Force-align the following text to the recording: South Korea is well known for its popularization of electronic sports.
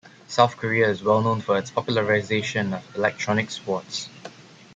South 0.27 0.57
Korea 0.57 0.89
is 0.89 1.03
well 1.03 1.21
known 1.21 1.41
for 1.41 1.59
its 1.59 1.69
popularization 1.69 2.73
of 2.73 2.95
electronic 2.95 3.51
sports. 3.51 4.09